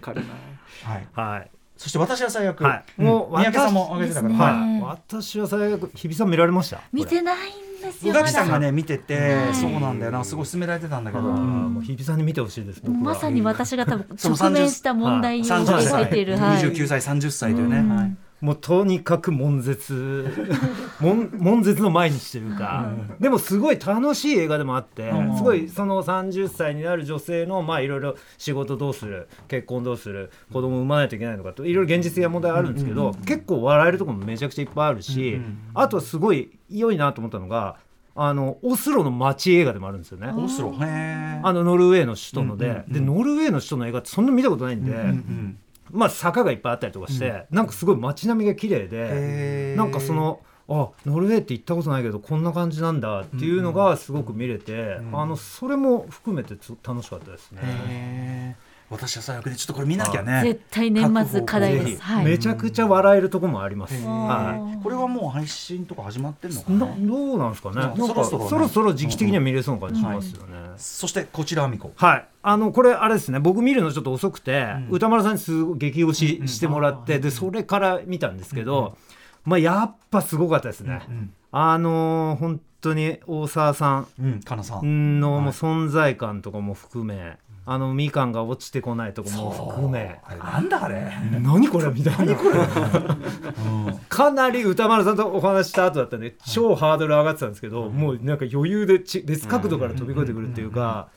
[0.00, 0.20] かる
[0.86, 0.98] な。
[0.98, 1.50] い、はい。
[1.76, 2.84] そして私は最悪、はい。
[2.98, 3.06] うん。
[3.06, 4.80] もう三宅さんも挙げてたから、私はい。
[4.82, 6.80] 私は最悪日比さん見られました？
[6.92, 10.22] 見てないんですよま宇垣さんがだね見てて、はいそうなんだよな。
[10.24, 13.00] すごい勧められてたんだけど、もう日比さんに見てほしいです僕は。
[13.00, 17.88] まさに私が多分その直面した問題を30受けている、はい、29歳30歳というね、うん。
[17.96, 20.28] はいもうとにかく悶絶。
[21.00, 25.36] 悶悶絶の毎日というか、でもすごい楽しい映画でもあって、うん。
[25.38, 35.40] すごいその30歳になる女性のまあいろいろ仕事どうする結婚どうする子供産まないといけないのかといろいろ現実的な問題あるんですけど、結構笑えるところもめちゃくちゃいっぱいあるし、
[35.72, 37.76] あとはすごい良いなと思ったのが
[38.14, 40.30] あのオスロの街映画でもあるんですよね。
[40.36, 45.58] オスロあのノルウェーの首都ので、うんうんうんでノルウェーの首都の映画ってそんな見たことないんで、うん
[45.94, 49.76] まあ、坂がいっぱいあったりとかして、なんかすごい街並みが綺麗へでー。
[49.76, 58.56] なんかそのあノルウェーって行ったことないけどこんな感じなんだっていうのがすごく見れて、あのそれも含めてつ楽しかったですね。
[58.90, 60.42] 私は最悪でちょっとこれ見なきゃね。
[60.42, 62.02] 絶対年末課題です。
[62.02, 62.24] はい。
[62.26, 63.94] めちゃくちゃ笑えるとこもあります。
[64.04, 66.76] はこれはもう配信とか始まってんのかい。
[66.76, 66.86] な？
[66.86, 67.76] などうなんですかね？
[67.76, 68.48] なんかそろそろね。
[68.50, 70.54] そろそろ時期的には見れそうな感じしますよね。
[70.76, 73.40] そしてこちらはみこはい、あのこれあれですね。
[73.40, 74.88] 僕見るのちょっと遅くて、ん。
[74.90, 78.96] 歌丸さんにすごい激推ししてもらって、でそれから見たんですけど、
[79.44, 84.84] まあやっぱすごかったですね、んあのー本当に大沢さうんかなさん。
[84.84, 90.20] んのもう存在感とかも含め、あのみかんが落ちてこないとこも含め。
[90.38, 91.10] なんだあれ。
[91.40, 91.86] 何これ？
[91.90, 92.36] みたいな。
[94.08, 101.08] かなり歌丸さんとお話しした後だったんで超ハードル上がってたんですけど、もうなんか余裕でち別角度から飛び越えてくるっていうか、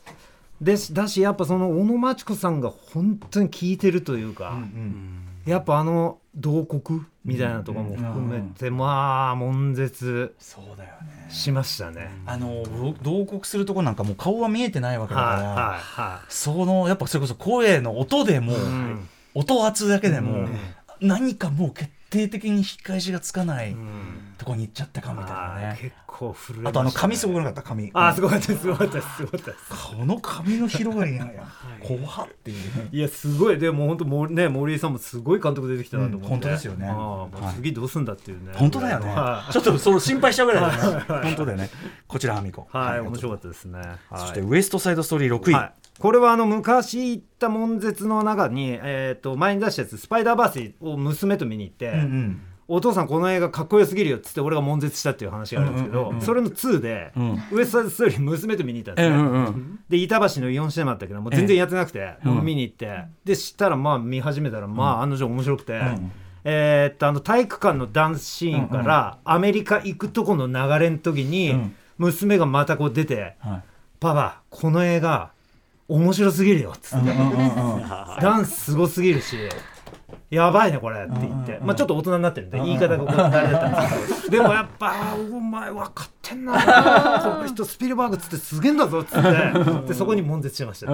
[0.62, 4.58] でしだしやっぱその小野真知子さんが本当に効いてるというか、
[5.48, 12.10] やっぱあの慟哭みたいなとこも含めて、まあ悶絶そうだよねしましたね。
[12.26, 12.64] あの
[13.02, 18.56] 同国するとこなんかもう顔は見えてないわけだから、はいはいはそのやっぱそれこそ声の音でも、い。
[18.56, 20.58] うん音圧だけでも、うん
[21.00, 24.34] 何かもう決定的に引き返しがつかないうん。
[24.38, 26.70] とこに行っちゃったかみたいなね、はい結構震えね。
[26.70, 27.91] あとあの髪すごくなかった髪。
[27.93, 29.52] あすごかったですすごかったですすごかった。
[29.52, 31.30] この髪の広がりが
[31.82, 32.89] 怖っっていうね。
[32.91, 33.60] いやすごい。
[33.60, 36.88] でも本当もうね森井さんもすごい監督出てきたなと思って、うん本当ですよね。
[36.88, 39.10] ああもう次どうすんだっていうね、本当だよね。
[39.10, 41.06] は ちょっとその心配しちゃうぐらいだよね。
[41.08, 41.70] 本当だよね。
[42.08, 43.00] こちらはみこい、はい。
[43.02, 52.42] 面白かったですね、はい、そしてウエストサイドストーリー6位、はい、これはあの昔行った悶絶の中に、えー、と前に出したやつ「スパイダーバース」を娘と見に行って、うんうん。
[52.70, 57.44] お父さんこの映画かっこよすぎるよっつって俺が悶絶したっていう話があるんですけど、それの2で、うん。
[57.54, 62.44] ウエストサイドストーリー娘と見に行ったんですね、うんうんで板橋のイオンシネマだったけどもう全然やってなくて、うん。
[62.44, 63.06] 見に行って。
[63.24, 66.12] で知ったらまあ見始めたらまあ案の定面白くて、ん。
[66.44, 71.76] えーっとあの体育館のダンスシーンからアメリカ行くとこの流れの時に、うん。
[71.98, 73.64] 娘がまたこう出てはい
[74.00, 75.32] 「パパこの映画
[75.88, 77.84] 面白すぎるよ」っつって、うんうんうん
[78.21, 79.38] ダンスすごすぎるし。
[80.30, 81.06] やばいねこれ。
[81.06, 84.38] って言って、まあちょっと大人になってるんで言い方がこうあれだったんですけど。
[84.43, 86.54] でもやっぱお前分かってんな。
[87.21, 89.32] この人スピルバーグっつってすげえんだぞっつって。
[89.88, 90.88] でそこに悶絶しました、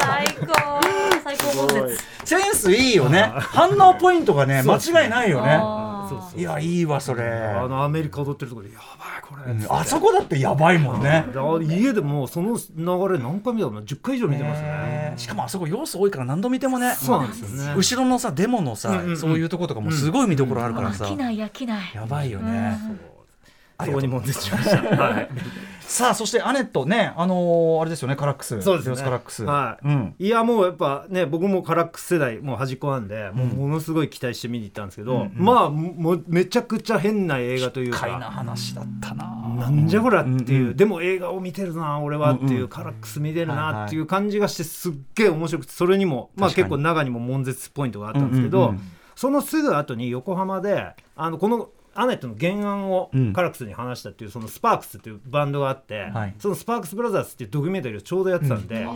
[0.00, 3.22] 最高最高悶絶センスいいよね。
[3.22, 5.60] 反応ポイントがね間違いないよね。
[6.36, 7.24] いやいいわそれ。
[7.24, 11.24] あのアメリカ踊ってるところでやばいこれ、うんあそこだってやばいもんね。
[11.62, 14.68] 家でもうその流れ何回見たの？10回以上見てますね。
[14.68, 16.94] ねしかもあそこ要素多いから何度見てもね。
[16.94, 17.74] そうなんですよね。
[17.76, 19.16] 後ろのさデモのさ、うんうんうん。
[19.16, 21.92] そういうとことかもすごい見どころあるからさ、飽きない飽きない。
[21.92, 22.78] やばいよね、
[23.84, 24.76] そこに悶絶しました。
[24.96, 25.28] はい。
[25.80, 28.60] さあそしてアネットねあのーあれですよねカラックス。
[28.60, 28.96] そうですね。
[28.96, 29.44] カラックス。
[29.44, 29.86] はい。
[29.86, 30.14] うん。
[30.18, 35.32] いやもうやっぱね僕もカラックス世代もう端っこなんで、もうものすごい期待して見に行ったんですけど、うんうん。
[35.36, 39.24] まあもうめちゃくちゃ変な映画という深いなか話だったな。
[39.58, 42.68] なんじゃこらっていう、うんうんでも映画を見てるな俺はっていう、うんうん。
[42.68, 48.80] カラックス見てるなっていう感じがしてすっげえ面白くてそれにもまあ結構中にも悶絶ポイントがあったんですけど、うんうんうん。
[49.14, 53.32] そのすぐ後に横浜であのこのアネットの原案をうん。
[53.32, 56.34] カラックスに話したっていうそのスパークスっていうバンドがあって、はい。
[56.38, 58.86] そのスパークスブラザーズっていうドキュメンタリーをちょうどやってたんで、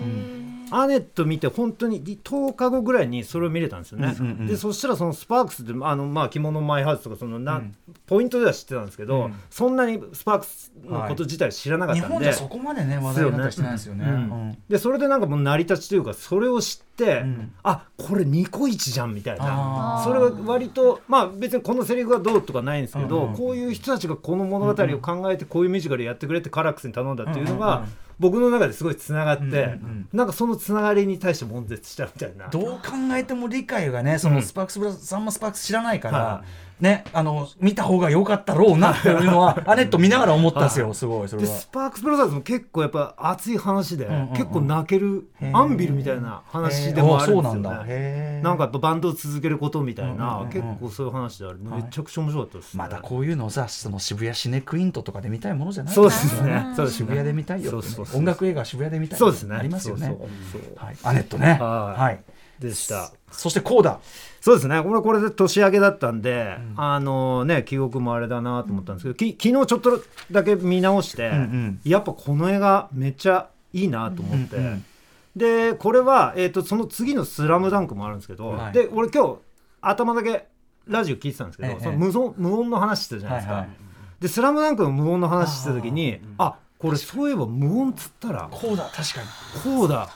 [0.70, 4.46] アネット見て本当に10日後ぐらいにそれを見れたんですよね、うんうんうん。
[4.46, 7.62] でそしたらそのスパークスってあの、まあ、着物マイハウスとかそのな、
[8.06, 9.34] ポイントでは知ってたんですけど、うん。
[9.50, 14.04] そんなにスパークスのこと自体知らなかっ日たんで、本じゃそこまでね話題になったりしてないですよね。
[14.04, 14.12] うん。
[14.12, 14.58] うん。
[14.68, 17.52] でそれでなんかもう成り立ちというかそれを知って、ん。
[17.62, 20.00] あこれニコイチじゃんみたいな。
[20.04, 27.92] それは割とまあ別にこのセリフがどうとかないんですけど、うんうんこういう人たちがこの物語を考えてこういうミュージカルやってくれってカラックスに頼んだっていうのが、うんうんうん。
[28.18, 30.08] 僕の中ですごいつながって、うんうんうん。
[30.12, 32.48] なんかそのつながりに対して悶絶したみたいな。
[32.48, 32.80] どう考
[33.12, 36.44] えても理解がねそのスパークスブラザーズさんもスパークス知らないから、は
[36.80, 41.48] ねあの見た方が良かったろうなっていうのはアネット見ながら思ったんですよすごいそれは。
[41.48, 44.28] でスパークスブラザーズも結構やっぱ熱い話で、んうんうん。
[44.30, 47.60] 結構泣けるアンビルみたいな話でもあるんですよね。
[47.60, 47.84] なんだ。
[47.86, 48.44] へー。
[48.44, 50.48] なんかやっぱバンドを続けることみたいな、うんうんうん。
[50.50, 52.78] 結構そういう話である、めちゃくちゃ面白かったです、ね。
[52.78, 56.72] まだこういうのをさその渋谷シネクイントとかで見たいものじゃないそうですね。
[56.76, 57.06] そうですね。
[57.06, 58.18] 渋谷で見たいよそうそうそう。
[58.18, 59.56] 音楽映画は渋谷で見たいそうですね。
[59.56, 60.16] ありますよね。
[60.76, 61.58] はい、アネットね。
[61.60, 62.00] はい。
[62.02, 62.22] はい。
[62.58, 63.12] でした。
[63.30, 64.00] そしてコーダ
[64.40, 64.82] そうですね。
[64.82, 71.80] これこれで年明けだったんで、あのね記憶もあれだなと思ったんですけど、き昨日ちょっとだけ見直して、んうん。
[71.84, 74.56] やっぱこの映画めっちゃいいなと思って。
[74.56, 74.84] うんうん
[75.36, 78.72] でこれは、えー、とその次の「スラムダンクもあるんですけど、はい。
[78.72, 79.36] で俺今日
[79.80, 80.48] 頭だけ
[80.88, 81.82] ラジオ聞いてたんですけど、ええ。
[81.82, 83.54] その無音無音の話してたじゃないですか。
[83.54, 83.70] はいはい。
[84.18, 89.78] で「スラムダンクの無音の話してた時にあこれそういえば無音っつったらコーダ確かに。
[89.78, 90.08] こうだ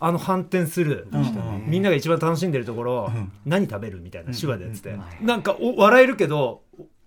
[0.00, 1.64] あの反転する、うん。
[1.66, 3.10] みんなが一番楽しんでるところ、
[3.44, 4.80] 何食べるみたいな手話でやって。
[4.80, 6.62] て、なんかお笑えるけど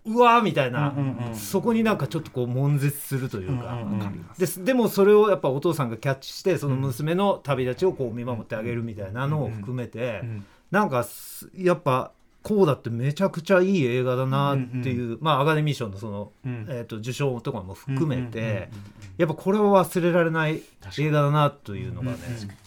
[0.06, 4.28] うわーみたいな、うんうんうんそこになんかちょっとこう悶絶するというか、うんうんうん。
[4.38, 4.64] です。
[4.64, 10.46] でもそれをやっぱお父さんがキャッチしてその娘の旅立ちをこう見守ってあげるみたいなのを含めて、ん。
[10.72, 12.12] なんかすやっぱ
[12.44, 16.66] こうだってめちゃくちゃいい映画だなっていう、まあアカデミー賞のその、うん。
[16.70, 18.70] えー、と受賞とかも含めて、うんうんうんうん。
[19.18, 20.62] やっぱこれは忘れられない
[21.00, 22.18] 映画だなというのがね、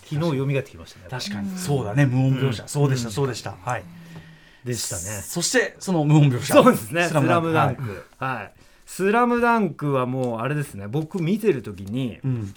[0.04, 1.06] 昨日蘇ってきましたね。
[1.10, 1.58] 確かに。
[1.58, 2.06] そうだね。
[2.06, 3.84] 無音描写、そうでしたそうでした、はい。
[4.64, 5.02] でしたね。
[5.22, 6.54] そしてその無音描写。
[6.54, 7.04] そうですね。
[7.04, 8.04] ススラムダンはいク。
[8.18, 8.52] はい。
[8.86, 10.86] スラムダンクはもうあれですね。
[10.86, 12.54] 僕見てる時に、うん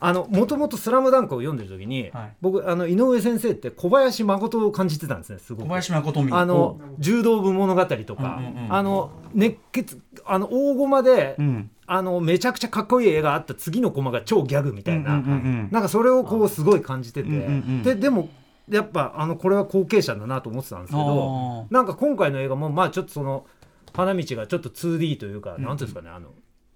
[0.00, 2.36] あのもともとスラムダンクを読んでる時に、はい。
[2.40, 5.38] 僕あの井上先生って小林誠を感じてたんですね。
[5.38, 5.66] すごく。
[5.66, 11.70] 小林誠美あの柔道部物語とか、うんうんうんあの熱血あの大駒で、うん。
[11.86, 18.30] あのめちゃくちゃかっこいい映画あった次のコマが超ギャグみたいな、うんうんうんうんなんかそれをこうすごい感じてて、うんうんうんででも
[18.70, 23.44] やっぱあのこれは後継者だなと思ってたんですけどあなんか今回の映画もまあちょっとその
[23.92, 26.30] 花道がちょっと 2D というか、なんていうんですかねあの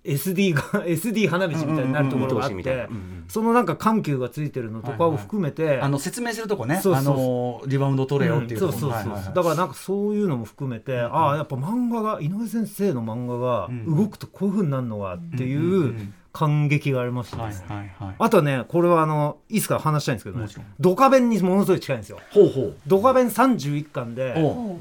[0.08, 2.88] SD が SD 花道みたいになるところがあって
[3.28, 6.80] そのなんか緩急がついてるのとかを含めて、あの説明するとこね。
[6.80, 7.04] そうそう。
[7.04, 9.34] そうあのリバウンド取れよっていうとこうんそうそうそう、はいはいはい。
[9.34, 16.14] だからなんかそういうのも含めて、ああやっぱ漫画が井上先生の漫画がん動くとこういうふうになるのがっていうんうんううん。
[16.30, 18.14] 感激がありましたね、はいはいはい。
[18.18, 20.66] あとはねこれはあのいいですか話したいんですけど、もちろん。
[20.78, 22.20] ドカベンにものすごい近いんですよ。
[22.30, 22.76] ほうほう。
[22.86, 24.34] ドカベン31巻で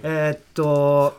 [0.04, 1.18] えーっと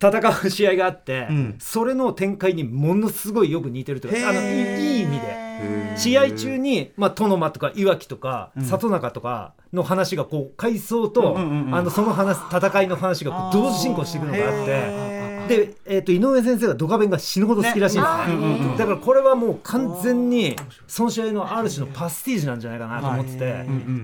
[0.00, 1.56] 戦う試合があって、うん。
[1.58, 5.50] それの展開にものすごいよく似てるというかあのいい意味で。
[5.96, 15.19] 試合中に、まあ、殿間とかいわきとか、里中とかの話がこう回想と、あのその話戦いの話がこう同時進行していくのがあって
[15.50, 18.68] で、えー、と井上先生がドカベンが死ぬほど好きらしいんです。
[18.68, 18.76] ね。
[18.78, 23.54] だからこれはもう完全にその試合のある種のパスティージなんじゃないかなと思ってて、うんう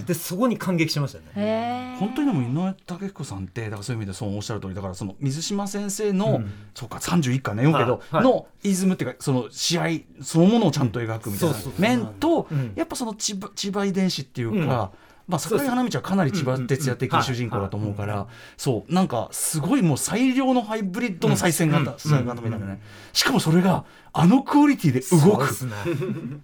[0.03, 1.97] んでそこに感激しましたね。
[1.99, 6.43] 本当にでも井上武彦さんってだからそういう意味でそうおっしゃる通りだからその水島先生の、
[6.75, 8.01] そうか31巻ね読むけど、はい。
[8.17, 8.25] はい。
[8.25, 9.85] のイズムっていうかその試合
[10.23, 12.73] そのものをちゃんと描くみたいな面と、うん。
[12.75, 18.95] やっぱその千葉千葉遺伝子っていうか、うんまあ、桜井花道はかなり千葉哲也的主人公だと思うから、そう。
[18.95, 25.47] なんかすごいもう最良のハイブリッドの再戦があった、しかもそれがあのクオリティで動く。
[25.67, 25.73] ね。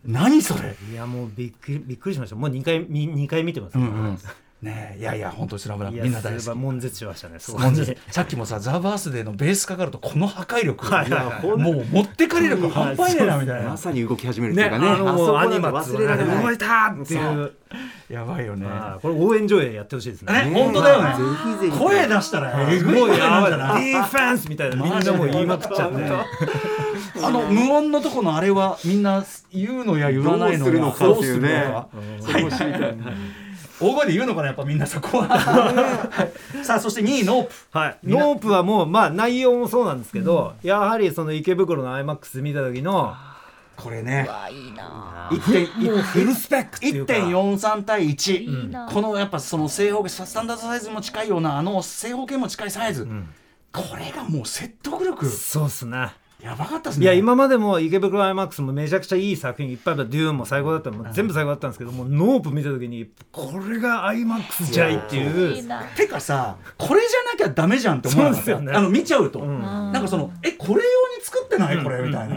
[0.05, 0.75] 何それ。
[0.90, 2.37] いやもうびっくりびっくりしました。
[2.37, 4.18] もう2回み二回見てます、うんうん。
[4.62, 5.01] ねえ。
[5.01, 6.42] いやいや本当にスラムダンクみんな大好き。
[6.42, 7.38] それは悶絶しましたね。
[7.38, 11.47] さっきもさザ・バースデーのベースかかるとこの破壊力、はいはいはい。
[11.47, 13.71] もう持ってかれ力半端ねえなみたいな。
[13.71, 14.88] まさに動き始めるっていねうかね。
[14.90, 16.42] あのもうアニマッ忘ツれられない。
[16.42, 17.53] 動いたっていう
[18.12, 18.66] やばいよね。
[19.01, 20.44] これ応援上映やってほしいですね。
[20.44, 21.14] ね本当だよね。
[21.16, 21.22] ぜ
[21.57, 21.79] ひぜひ。
[21.79, 23.81] 声出したらえぐいやばいな。
[23.81, 24.77] いディフェンスみたいな。
[24.77, 26.05] みんなもう言いまくっちゃって。
[27.25, 31.64] あの無音のとこのあれはみんな言うのや言わないのやどうするのかっていうね。
[32.20, 33.03] どうするのかはい。
[33.81, 35.29] 大声で言うのかなやっぱみんなそこは。
[35.29, 36.29] は
[36.61, 37.53] いさあそして2位ノープ。
[37.70, 43.14] はい、ノープはもうまあ内容もそうなんですけど、やはりその池袋の IMAX 見た時の
[43.83, 44.27] これね。
[44.29, 45.29] わいいな。
[45.33, 47.12] 1.4もうフルスペックっていうか。
[47.14, 48.87] 1.43対1、いいな。
[48.87, 53.07] このやっぱその正方形スタンダードサイズも近いようなあの正方形も近いサイズ、
[53.73, 55.27] これがもう説得力。
[55.27, 56.12] そうっすね。
[56.42, 57.05] やばかったですね。
[57.05, 65.85] いや今までも池袋 IMAX もめちゃくちゃいい作品いっぱいあったデューンも最高だったもう全部最高だったんですけどもうノープ見た時にこれが IMAX じゃいっていいいうな。
[65.97, 68.73] てかさこれじゃなきゃダメじゃんって思うですよね。
[68.75, 69.62] あの見ちゃうと、ん。
[69.62, 70.83] なんかそのえこれ用に
[71.23, 71.81] 作ってない？
[71.81, 72.35] これみたいな、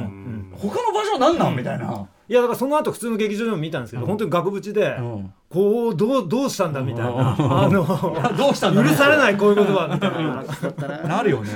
[0.57, 1.55] 他の場所なんなん？
[1.55, 5.33] みたいな、いやだからその後普通の劇場でも見たんですけど、本当に額縁で、ん。
[5.49, 7.85] こうどうどうしたんだみたいな、あの
[8.37, 8.83] どうしたんだ？
[8.83, 10.97] 許されないこういうことはみたいな。
[11.07, 11.49] なるよね、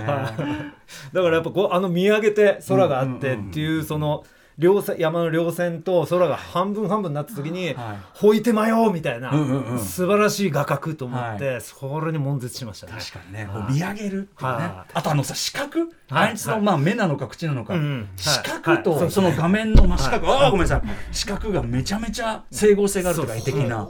[1.14, 4.24] だからやっぱこうあの見上げて空があってっていうその
[4.60, 9.80] 両線山の両線と空が半分半分になった時にはい「ほいてまよ」みたいな、んうんうん。
[9.80, 12.94] 素晴らしい画角と思って、はそれに悶絶しましたね。
[13.00, 14.92] 確かにねこう見上げるっていうね、はい。
[14.94, 16.30] あとあのさ四角、はい。
[16.30, 17.74] あいつのまあ目なのか口なのか、
[18.18, 18.78] 四角はい。
[18.78, 18.84] はい。
[18.84, 20.82] とその画面の真四角、ああごめんなさい。
[21.12, 23.88] 視覚がめちゃめちゃ整合性があるとか絵的な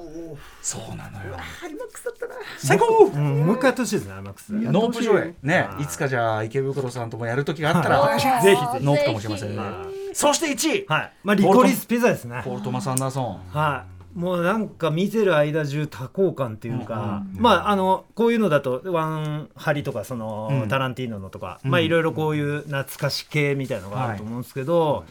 [0.62, 1.36] そうなのよ。
[2.58, 3.06] 最高。
[3.06, 3.46] うん。
[3.46, 5.84] もう一回やってほしいですね IMAX ノープ上映ねはい。
[5.84, 8.20] いつかじゃあ池袋さんともやる時があったら、はい。
[8.20, 9.64] ぜひノープかもしれませんね。
[10.14, 11.14] そして1位、はい。
[11.24, 12.42] まあリコリスピザですね。
[12.44, 13.42] ポール・トマス・アンダーソン。
[13.52, 20.68] はい、もうなんか見てる間中多幸感っていうか、まああのこういうのだとワンハリとかその、うん。
[20.68, 25.06] タランティーノのとか、まあいろいろこういう懐かし系みたいのがあると思うんですけど、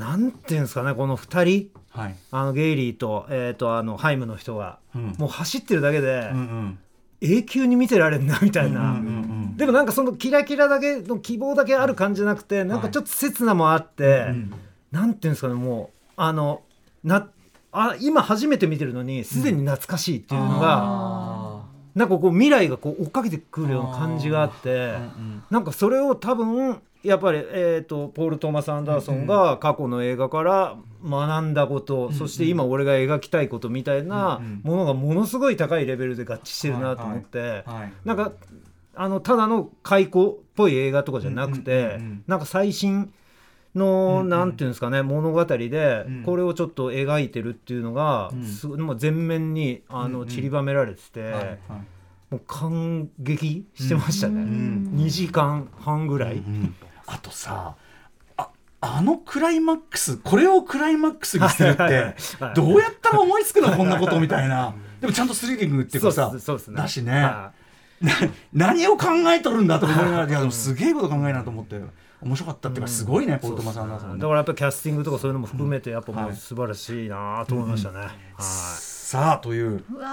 [0.00, 1.70] なんていうんですかねこの2人？
[1.90, 2.16] はい。
[2.30, 5.14] あのゲイリーと,、えー、とあのハイムの人が、うん。
[5.18, 6.78] もう走ってるだけでうんうん。
[7.20, 8.80] 永久に見てられるなみたいな。
[8.80, 14.32] うんうんでもなんかそのキラキラだけの希望だけある感じじゃなくてなんかちょっと刹那もあって、
[14.90, 16.62] なんていうんですかねもうあの
[17.04, 17.28] な
[17.70, 21.62] あ今初めて見てるのにすでに懐かしいっていうのが、あ
[21.94, 24.96] なんかこう未来がこう追っかけてくるような感じがあってー。
[24.96, 25.42] うん。
[25.50, 38.32] なんかそれを多分やっぱり、えー、とポール・トーマス・アンダーソンが過去の映画から学んだこと、そして今俺が描きたいことみたいなものがものすごい高いレベルで合致してるなと思って、はいなんか
[38.94, 42.24] あのただの開口っぽい映画とかじゃなくて、うんうんうんうん。
[42.26, 43.12] なんか最新
[43.74, 46.22] の、なんていうんですかね物語でうん。
[46.24, 48.30] これをちょっと描いてるっていうのが、
[48.76, 50.28] もう全面にあの、うんうん。
[50.28, 51.58] 散りばめられてて、はいはい。
[52.30, 56.36] もう感激してましたね、ん2時間半ぐらい。
[56.36, 56.74] うん
[57.12, 57.74] あとさ
[58.36, 58.48] あ
[58.80, 61.90] あのクライマックスこれをクライマックスにするっては
[62.52, 64.74] いどうやったら思いつくのこんなことみたいな。
[65.00, 67.12] でもちゃんとスリリングっていうかさねだしね。
[67.22, 67.52] は
[68.52, 71.78] 何を考えとるんだと思いながらいやでもすげえこと考えなと思って
[72.22, 76.30] 面白かったっていうかすごいねポルトマさんだいだからやっぱりキャスティングとかそういうのも含めてやっぱもはい。
[76.30, 77.98] う素晴らしいなと思いましたね。
[77.98, 78.10] はい
[79.10, 80.06] さあといううわ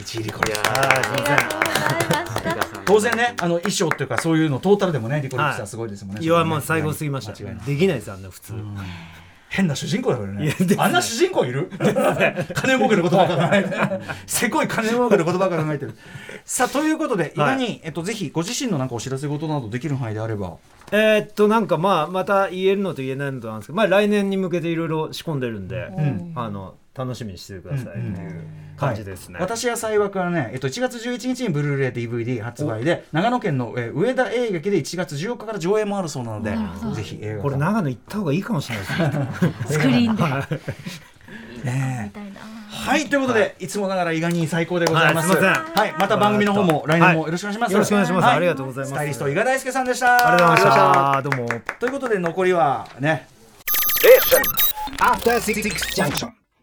[0.00, 0.58] 一位リコリス
[2.86, 7.34] 当然ねあの衣装っていうかそういうのトータルでもねリコリスはすごいですもんね、いやもう最高すぎました。
[7.34, 8.54] できないですあんな普通。
[9.50, 10.54] 変な主人公だからね。
[10.78, 11.70] あんな主人公いる？
[12.56, 13.76] 金儲けのことか考えてる。
[14.26, 15.94] せこい金儲けのことばっか考えてる。
[16.46, 17.32] さあということで、はい。
[17.32, 20.56] いかに、えっと、ぜひご自身のなんかお知らせ事などできる範囲であれば。
[20.90, 26.32] えーっとなんかまあまた言えるのと言えないのとなんですけど、まあ来年に向けていろいろ仕込んでるんで、ん。
[26.34, 28.44] あの楽しみにしててくださいっていう
[28.76, 29.34] 感じですね。
[29.34, 29.42] はい。
[29.42, 36.56] 私や幸枠はね、えっと、1月11日にブルーレイ DVD 発売で長野県の、えー上田映劇で1月14日から上映もあるそうなので
[36.94, 39.54] ぜひ映画これ長野行った方がいいかもしれないですね。
[39.68, 40.22] スクリーンで。
[41.64, 42.12] ね
[42.70, 45.28] はいということで、い、つもながら伊賀に最高でございます。
[45.30, 45.74] はいすいません。
[45.74, 47.72] はい、また番組の方も来年もよろしくお願いします。
[47.72, 48.24] よろしくお願いします。
[48.24, 48.90] はありがとうございます。
[48.90, 50.32] スタイリスト伊賀大輔さんでした。
[50.32, 51.22] ありがとうございました。
[51.22, 51.48] どうも。
[51.80, 53.26] ということで残りはね。
[55.00, 55.62] After Six
[55.94, 56.45] Junction.